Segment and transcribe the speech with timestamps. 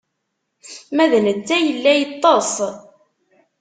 [0.95, 2.55] Ma d netta yella yeṭṭeṣ.